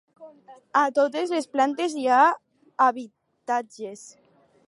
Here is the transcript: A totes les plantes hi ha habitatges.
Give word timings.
A 0.79 0.81
totes 0.99 1.33
les 1.33 1.47
plantes 1.57 1.93
hi 2.03 2.09
ha 2.15 2.23
habitatges. 2.87 4.05